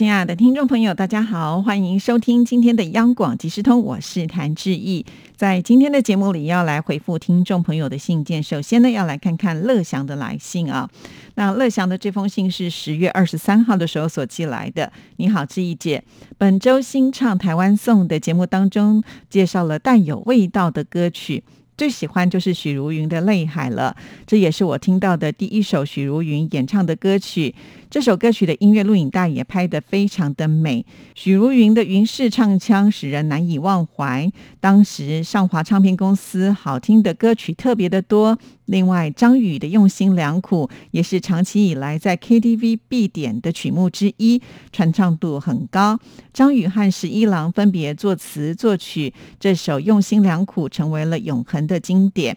[0.00, 5.04] 亲爱的听众朋友，大家好，欢迎收听今天的央广即时通，我是谭志毅。
[5.36, 8.42] 在今天的节目里，要来回复听众朋友的信件。
[8.42, 10.88] 首先呢，要来看看乐祥的来信啊。
[11.34, 14.90] 那乐祥的这封信是十月二十三号的时候所寄来的。
[15.16, 16.02] 你好，志毅姐，
[16.38, 21.44] 本周新唱台湾颂的节目当中，介绍了带有味道的歌曲。
[21.76, 27.54] 最喜欢就是许茹芸的《泪海》了，这也是我听到的第一首许茹芸演唱的歌曲。
[27.90, 30.86] 这首歌曲的音乐录影带也拍得非常的美，
[31.16, 34.30] 许茹芸的云式唱腔使人难以忘怀。
[34.60, 38.38] 当时上华唱片公司好听的歌曲特别的多。
[38.66, 45.98] 另外，张宇的用心良苦也是长期以来在 KTV 必点的曲目之一，传唱度很高。
[46.32, 52.36] 张宇和十一郎分别作词作曲，这首用心良苦成为了永恒的经典。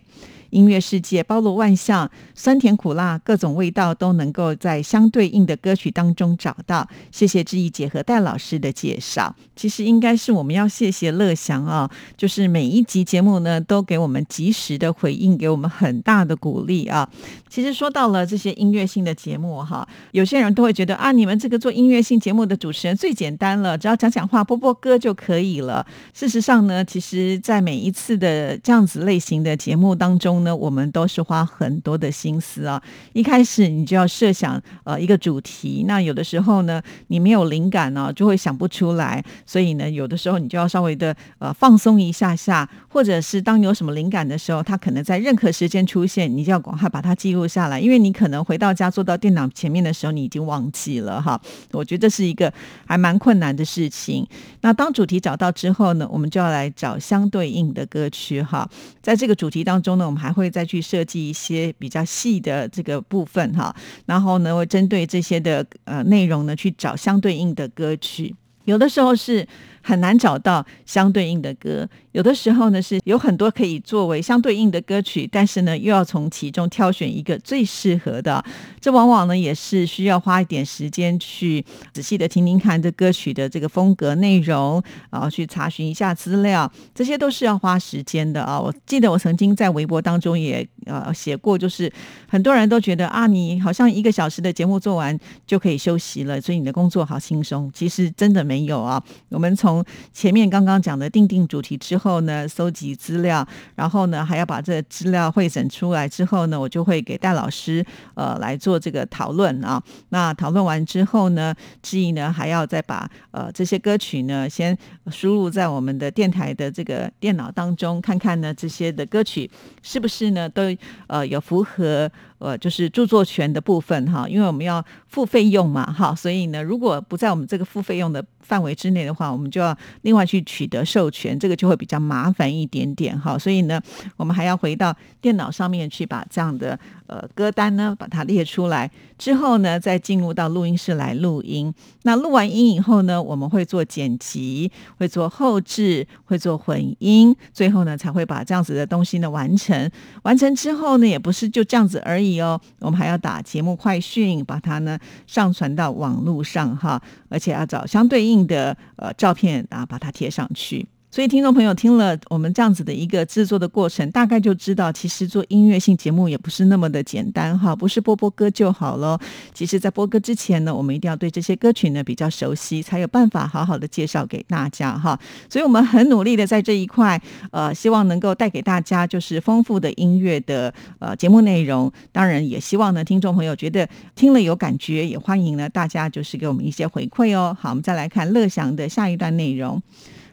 [0.54, 6.88] 音乐世界包罗万象，酸甜苦辣各种味道都能够在相对应的歌曲当中找到。
[7.12, 9.36] 谢谢志毅姐和戴老师的介绍。
[9.56, 17.10] 其实应该是我们要谢谢乐祥啊，就是每一集节目呢都给我们及时的回应，给我们很大的鼓励啊。
[17.50, 25.86] 其实说到了这些音乐性的节目哈，有些人都会觉得啊，你们这个做音乐性节目的主持人最简单了，只要讲讲话、播播歌就可以了。
[26.14, 32.82] 事实上呢，其实在每一次的这样子类型的节目当中，呢，我们都是花很多的心思啊。
[33.14, 39.24] 一开始你就要设想呃一个主题，那有的时候呢，你没有灵感呢，就会想不出来。
[39.46, 51.40] 所以呢，有的时候你就要稍微的呃放松一下下，或者是当你有什么灵感的时候，它可能在任何时间出现，你就要赶快把它记录下来，因为你可能回到家坐到电脑前面的时候，你已经忘记了哈。
[51.72, 52.52] 我觉得是一个
[52.86, 54.28] 还蛮困难的事情。
[54.62, 58.68] 那当主题找到之后呢，我们就要来找相对应的歌曲哈。
[59.02, 68.36] 在这个主题当中呢，我们还会再去设计一些比较细的这个部分哈，然后呢，会针对这些的呃内容呢，去找相对应的歌曲。
[68.66, 69.46] 有的时候是
[69.84, 71.88] 很难找到相对应的歌。
[72.14, 78.44] 有的时候呢，是有很多可以作为相对应的歌曲，但是呢，又要从其中挑选一个最适合的。
[78.80, 88.60] 这往往呢，也是需要花一点时间去仔细的听听看这歌曲的这个风格内容，然后去查询一下资料，这些都是要花时间的啊。
[88.60, 91.92] 我记得我曾经在微博当中也呃写过，就是
[92.28, 95.18] 很多人都觉得啊，你好像一个小时的节目做完
[95.48, 97.72] 就可以休息了，所以你的工作好轻松。
[97.74, 99.04] 其实真的没有啊。
[99.30, 99.73] 我们从
[100.12, 102.24] 前面刚刚讲的定定主题之后。
[102.24, 103.46] 呢，搜集资料，
[103.76, 107.86] 然后呢，还要把这资料汇整出来之后呢，我就会给戴老师
[108.16, 109.82] 呃来做这个讨论啊。
[110.10, 114.78] 那讨论完之后呢，志毅呢还要再把呃这些歌曲呢先
[115.12, 119.50] 输入在我们的电台的这个电脑当中，看看呢这些的歌曲
[119.82, 120.64] 是不是呢都
[121.08, 122.10] 呃有符合。
[122.44, 133.82] 呃，就是著作权的部分哈，因为我们要付费用嘛，哈，所以呢，如果不在我们这个付费用的范围之内的话，我们就要另外去取得授权，这个就会比较麻烦一点点哈，所以呢，
[134.18, 136.78] 我们还要回到电脑上面去把这样的。
[137.06, 138.90] 呃，歌单呢，把它列出来
[139.20, 141.72] 之后呢，再进入到录音室来录音。
[142.04, 149.92] 那录完音以后呢，我们会做剪辑，会做后置，会做混音，最后呢，才会把这样子的东西呢完成。
[150.24, 160.88] 完成之后呢，也不是就这样子而已哦，我们还要打节目快讯，把它呢上传到网络上哈，而且要找相对应的呃照片啊，把它贴上去。
[161.14, 169.20] 所以，听众朋友听了我们这样子的一个制作的过程，大概就知道，其实做音乐性节目也不是那么的简单哈，不是播播歌就好了。
[169.54, 175.20] 其实，在播歌之前呢，我们一定要对这些歌曲呢比较熟悉，才有办法好好的介绍给大家哈。
[175.48, 181.92] 所以我们很努力的在这一块，呃，希望能够带给大家就是丰富的音乐的呃节目内容。
[182.12, 187.56] 当然，也希望呢，听众朋友觉得听了有感觉，也欢迎呢大家就是给我们一些回馈哦。
[187.62, 189.80] 好，我们再来看乐祥的下一段内容。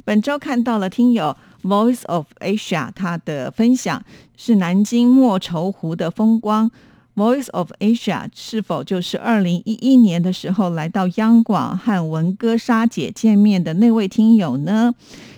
[0.04, 4.02] 本周看到了听友 Voice of Asia 他的分享
[4.36, 6.70] 是南京莫愁湖的风光。
[7.16, 14.94] Voice of Asia 是否就是二零一一年的时候来到央广和文哥莎姐见面的那位听友呢？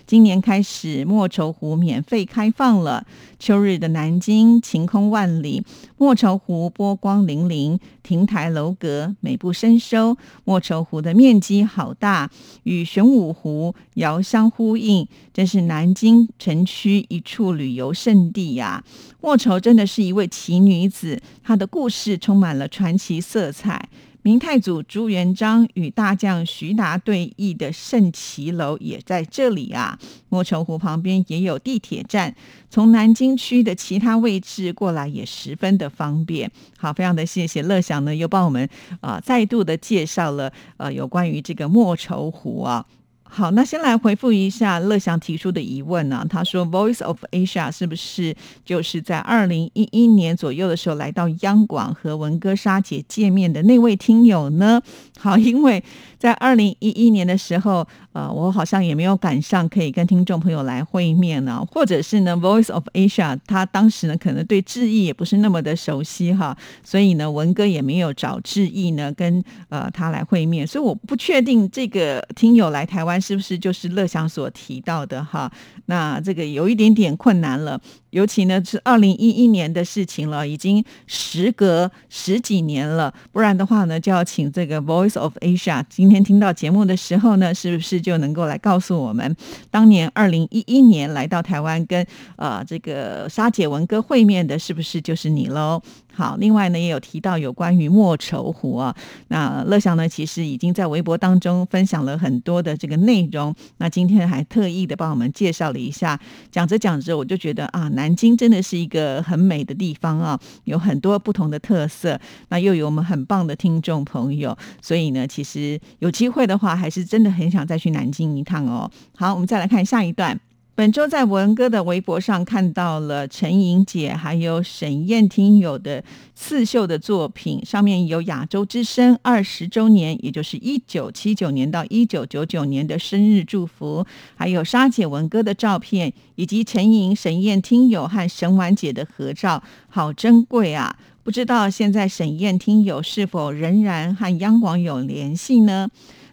[0.06, 3.06] 今年开始莫愁湖免费开放了。
[3.38, 5.64] 秋日的南京晴空万里，
[5.98, 10.16] 莫愁湖波光粼粼，亭台楼阁美不胜收。
[10.44, 12.30] 莫愁湖的面积好大，
[12.62, 18.84] 与玄武湖遥相呼应，真是南京城区一处旅游胜地呀！
[19.20, 23.88] 莫愁真的是一位奇女子，她的故事充满了传奇色彩。
[24.22, 29.98] 明太祖朱元璋与大将徐达对弈的圣骑楼也在这里啊。
[30.28, 32.34] 莫愁湖旁边也有地铁站，
[32.70, 36.50] 从南京区的其他位置过来也十分的方便。
[36.78, 38.68] 好，非常的谢谢乐享呢，又帮我们
[39.00, 42.86] 啊再度的介绍了呃有关于这个莫愁湖啊。
[43.34, 46.22] 好，那先来回复一下乐祥提出的疑问呢？
[46.28, 54.82] 他说，Voice of Asia 是不是就是在二零一一年左右的时候来到央广和文哥沙姐见面的那位听友呢？
[55.18, 55.82] 好，因为
[56.18, 75.50] 在二零一一年的时候，呃，我好像也没有赶上可以跟听众朋友来会面呢，或者是呢，Voice of Asia 他当时呢可能对志毅也不是那么的熟悉哈，所以呢，文哥也没有找志毅呢跟呃他来会面，所以我不确定这个听友来台湾是不是就是乐祥所提到的哈，
[75.86, 77.80] 那这个有一点点困难了。
[78.10, 89.34] 尤其呢是二零一一年的事情了，已经时隔十几年了，不然的话呢，就要请这个 Voice of Asia 今天听到节目的时候呢，是不是就能够来告诉我们，
[89.70, 95.80] 当年二零一一年来到台湾跟呃这个沙姐文哥会面的，是不是就是你喽？
[96.14, 98.94] 好，另外呢也有提到有关于莫愁湖啊，
[99.28, 106.20] 那乐祥呢其实已经在微博当中分享了很多的这个内容，那今天还特意的帮我们介绍了一下，
[106.50, 112.20] 讲着讲着我就觉得啊，南京真的是一个很美的地方啊，有很多不同的特色，
[112.50, 118.90] 那又有我们很棒的听众朋友，所以呢其实有机会的话，还是真的很想再去南京一趟哦。
[119.16, 120.38] 好，我们再来看下一段。
[120.74, 126.02] 本周在文哥的微博上看到了陈莹姐还有沈燕听友的
[126.34, 140.96] 刺绣的作品，上面有亚洲之声二十周年，也就是一九七九年到一九九九年的生日祝福，还有沙姐文哥的照片，以及陈莹、沈燕听友和沈婉姐的合照，好珍贵啊！
[141.22, 145.90] 不知道现在沈燕听友是否仍然和央广有联系呢？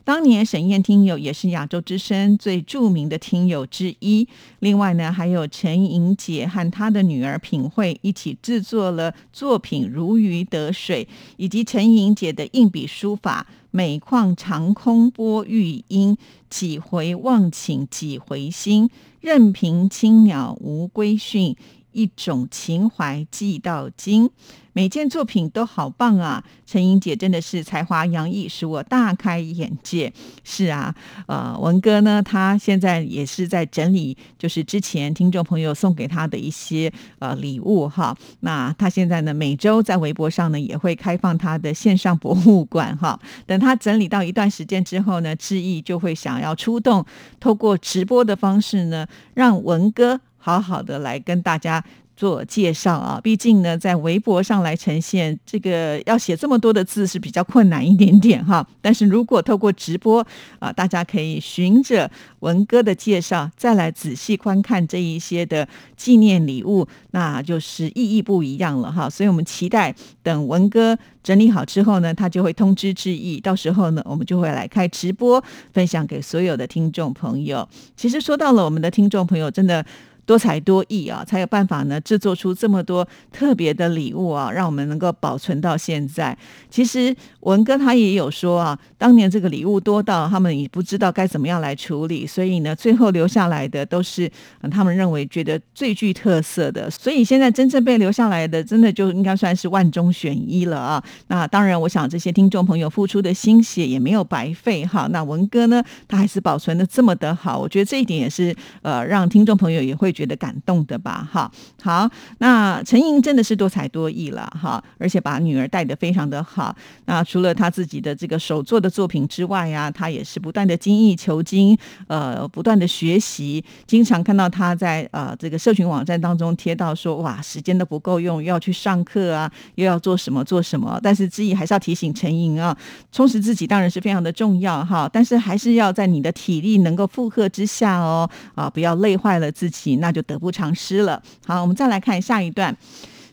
[0.09, 4.27] 当年沈燕听友也是亚洲之声最著名的听友之一。
[4.57, 11.05] 另外呢，还有陈莹姐和她的女儿品慧一起制作了作品《如鱼得水》，
[11.37, 16.17] 以及陈莹姐的硬笔书法“每况长空播玉音，
[16.49, 18.89] 几回望请几回心，
[19.21, 21.55] 任凭青鸟无归讯，
[21.91, 24.29] 一种情怀寄到今”。
[24.71, 26.41] 每件作品都好棒啊！
[26.65, 30.13] 陈英姐真的是才华洋溢，使我大开眼界。
[30.45, 30.95] 是啊，
[31.27, 38.15] 呃，文哥呢，他现在也是在整理，就是之前听众朋友送给他的一些呃礼物哈。
[38.41, 43.19] 那他现在呢，每周在微博上呢也会开放他的线上博物馆哈。
[43.45, 47.03] 等他整理到一段时间之后呢，志毅就会想要出动，
[47.39, 51.83] 透过直播的方式呢，让文哥好好的来跟大家。
[52.19, 58.67] 做介绍啊，毕竟呢，在微博上来呈现这个要写这么多的字是比较困难一点点哈。
[58.81, 60.21] 但是如果透过直播
[60.59, 65.65] 啊，大家可以循着文哥的介绍，再来仔细观看这一些的
[65.95, 69.09] 纪念礼物，那就是意义不一样了哈。
[69.09, 77.65] 所以我们期待等文哥整理好之后呢，他就会通知致意，到时候呢，我们就会来开直播，分享给所有的听众朋友。
[77.95, 79.85] 其实说到了我们的听众朋友，真的。
[80.29, 86.37] 多才多艺啊，才有办法呢制作出这么多特别的礼物啊，让我们能够保存到现在。
[86.69, 94.31] 其实文哥他也有说啊，当年这个礼物多到他们也不知道该怎么样来处理，所以呢，最后留下来的都是
[94.69, 96.87] 他们认为觉得最具特色的。
[96.91, 101.03] 所以现在真正被留下来的，真的就应该算是万中选一了啊。
[101.29, 105.07] 那当然，我想这些听众朋友付出的心血也没有白费哈。
[105.11, 110.13] 那文哥呢，他还是保存的这么的好，我觉得这一点也是呃，让听众朋友也会。
[110.19, 111.49] 觉得感动的吧，哈，
[111.81, 112.09] 好，
[112.39, 116.75] 那陈莹真的是多才多艺了，哈，而且把女儿带的非常的好。
[117.05, 123.63] 那除了他自己的这个手作的作品之外呀，他也是不断的精益求精，呃，不断的学习。
[123.87, 130.99] 经常看到他在呃这个社群网站当中贴到说，哇，时间都不够用，又要去上课啊，又要做什么做什么。
[131.01, 132.77] 但是之意还是要提醒陈莹啊，
[133.09, 139.95] 充实自己当然是非常的重要，哈，但是还是要在你的体力能够负荷之下哦，啊，不要累坏了自己。
[139.95, 141.21] 那就得不偿失了。
[141.45, 142.75] 好，我们再来看下一段。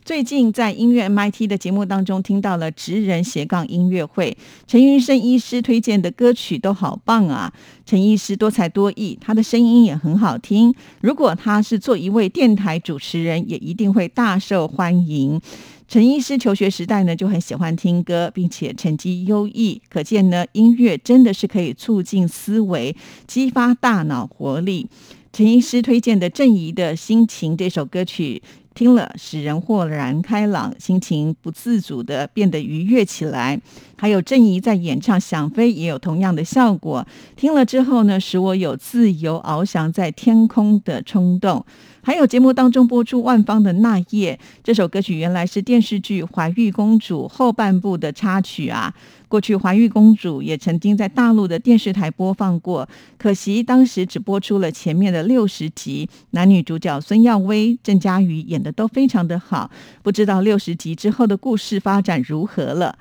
[0.05, 7.51] 最近在音乐 MIT 的节目当中听到了职人斜杠音乐会，陈云生医师推荐的歌曲都好棒啊！
[7.85, 10.73] 陈医师多才多艺，他的声音也很好听。
[11.01, 15.41] 如果他是做一位电台主持人，也一定会大受欢迎。
[15.89, 22.95] 陈医师求学时代呢就很喜欢听歌，并且成绩优异，可见呢音乐真的是可以促进思维、
[23.27, 24.87] 激发大脑活力。
[25.33, 28.41] 陈医师推荐的郑怡的心情这首歌曲。
[28.73, 33.59] 听了使人豁然开朗，心情不自主的变得愉悦起来。
[33.97, 37.03] 还有郑怡在演唱《想飞》也有同样的效果。
[37.35, 41.65] 听了之后呢，使我有自由翱翔在天空的冲动。
[42.07, 44.33] 还有节目当中播出万芳的《那夜》
[44.63, 48.93] 这首歌曲，原来是电视剧《怀玉公主》后半部的插曲啊。
[49.27, 52.87] 过去《怀玉公主》也曾经在大陆的电视台播放过，
[53.17, 59.69] 可惜当时只播出了前面的六十集，男女主角孙耀威、郑嘉瑜演的都非常的好，
[60.01, 62.97] 不知道六十集之后的故事发展如何了。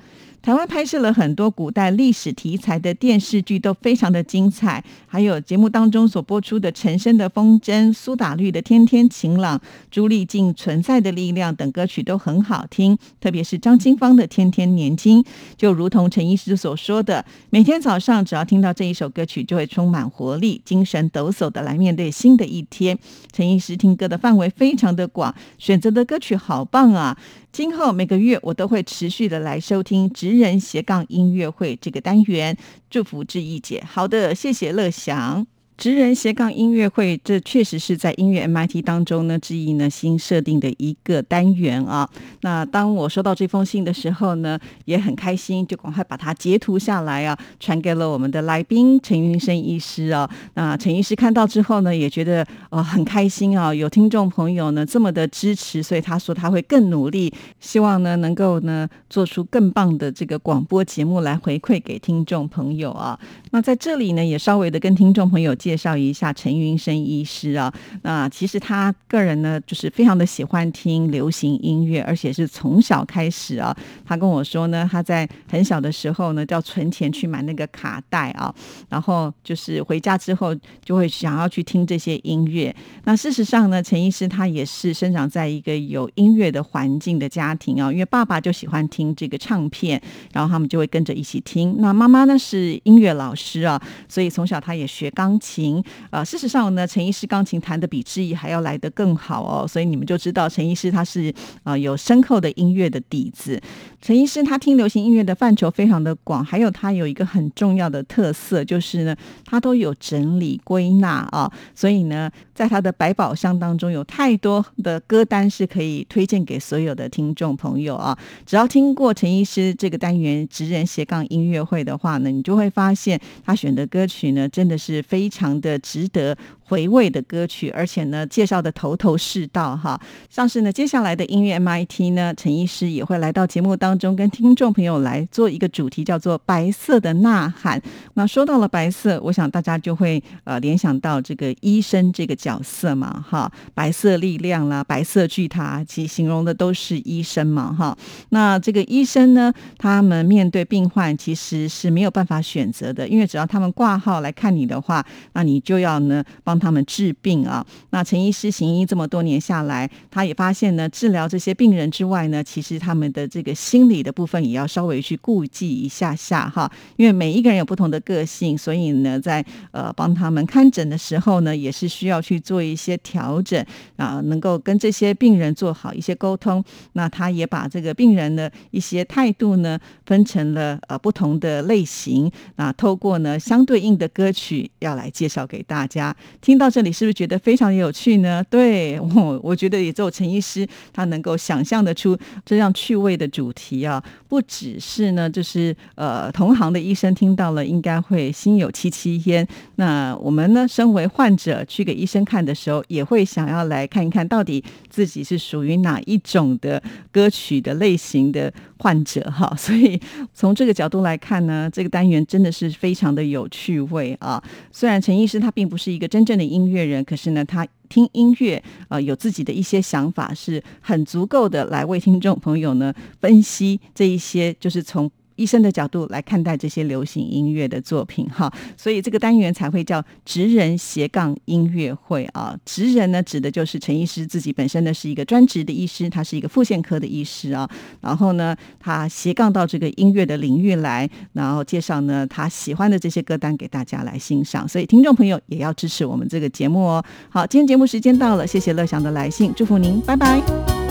[0.46, 4.84] 台湾拍摄了很多古代历史题材的电视剧，都非常的精彩。
[5.08, 9.60] 还有节目当中所播出的陈升的风筝、苏打绿的天天晴朗、
[9.90, 12.96] 朱丽静存在的力量等歌曲都很好听。
[13.20, 15.24] 特别是张清芳的天天年轻，
[15.56, 22.96] 就如同陈医师所说的，每天早上只要听到这一首歌曲，就会充满活力、精神抖擞的来面对新的一天。
[23.32, 27.18] 陈医师听歌的范围非常的广，选择的歌曲好棒啊！
[27.56, 32.54] 今后每个月我都会持续的来收听职人斜杠音乐会这个单元，
[32.90, 33.82] 祝福志毅姐。
[33.88, 35.46] 好的，谢谢乐祥。
[35.76, 42.08] 职人斜杠音乐会，这确实是在音乐 MIT 当中呢，之一呢新设定的一个单元啊。
[42.40, 50.28] 那当我收到这封信的时候呢，也很开心，就赶快把它截图下来啊，传给了我们的来宾陈云生医师啊。
[50.54, 57.30] 那陈医师看到之后呢，也觉得呃很开心啊，有听众朋友呢这么的支持，所以他说他会更努力，
[57.60, 63.20] 希望呢能够呢做出更棒的这个广播节目来回馈给听众朋友啊。
[63.50, 65.54] 那在这里呢，也稍微的跟听众朋友。
[65.66, 73.76] 介绍一下陈云生医师啊，那其实他个人呢，就是非常的喜欢听流行音乐，而且是从小开始啊。
[74.04, 78.54] 他跟我说呢，他在很小的时候呢，就要存钱去买那个卡带啊，
[78.88, 80.54] 然后就是回家之后
[80.84, 82.72] 就会想要去听这些音乐。
[83.02, 90.00] 那事实上呢，陈医师他也是生长在一个有音乐的环境的家庭啊，因为爸爸就喜欢听这个唱片，
[90.32, 91.74] 然后他们就会跟着一起听。
[91.80, 95.55] 那妈妈呢是音乐老师啊，所以从小他也学钢琴。
[95.56, 101.32] 琴，呃，事实上呢，陈医师钢琴弹的比志毅还要来得更好哦，所以你们就知道陈医师他是
[101.62, 103.58] 啊有深厚的音乐的底子。
[104.02, 118.16] 陈医师他听流行音乐的范畴非常的广，还有他有一个很重要的特色，就是呢，他都有整理归纳啊，所以呢，在他的百宝箱当中有太多的歌单是可以推荐给所有的听众朋友啊。
[118.44, 125.45] 只要听过陈医师这个单元职人斜杠音乐会的话呢，你就会发现他选的歌曲呢，真的是非常。
[125.60, 130.00] 的值得回味的歌曲，而且呢，介绍的头头是道哈。
[130.28, 137.80] 像是呢，接下来的音乐 MIT 呢，陈医师也会来到节目当中，跟听众朋友来做一个主题，叫做“白色的呐喊”。
[138.14, 147.96] 那说到了白色，我想大家就会呃联想到这个医生这个角色嘛哈，白色力量啦，白色巨塔，其实形容的都是医生嘛哈。
[148.30, 155.04] 那这个医生呢，他们面对病患其实是没有办法选择的，因为只要他们挂号来看你的话，
[155.36, 157.64] 那你就要呢帮他们治病啊。
[157.90, 166.70] 那陈医师行医这么多年下来，他也发现呢，治疗这些病人之外呢，其实他们的这个心理的部分也要稍微去顾忌一下下哈。
[166.96, 173.62] 因为每一个人有不同的个性，所以呢，在呃帮他们看诊的时候呢，也是需要去做一些调整
[173.96, 176.64] 啊，能够跟这些病人做好一些沟通。
[176.94, 185.36] 那他也把这个病人的一些态度呢，分成了呃不同的类型啊，透过呢相对应的歌曲要来介介。
[185.36, 188.42] 绍给大家听到这里，是不是觉得非常有趣呢？
[188.48, 194.02] 对我，我觉得也只有陈医师他能够想象得出这样趣味的主题啊！
[194.28, 199.46] 不只是呢，就是呃，同行的医生听到了应该会心有戚戚焉。
[199.74, 209.54] 那我们呢，身为患者去给医生看的时候，也会想要来看一看到底自己是属于哪一种的歌曲的类型的患者哈。
[209.56, 210.00] 所以
[210.32, 214.42] 从这个角度来看呢，这个单元真的是非常的有趣味啊！
[214.72, 215.26] 虽然陈医。
[215.26, 232.58] 师他并不是一个真正的音乐人，可是呢，他听音乐呃有自己的一些想法，是很足够的来为听众朋友呢分析这一些，就是从医生的角度来看待这些流行音乐的作品哈，所以这个单元才会叫职人斜杠音乐会啊。
[232.64, 237.68] 职人呢，指的就是陈医师自己本身呢是一个专职的医师，他是一个妇腺科的医师啊。
[238.00, 244.66] 然后呢，他斜杠到这个音乐的领域来，然后介绍呢他喜欢的这些歌单给大家来欣赏。
[244.66, 247.04] 所以听众朋友也要支持我们这个节目哦。
[247.28, 250.85] 好，今天节目时间到了，谢谢乐祥的来信，祝福您，拜拜。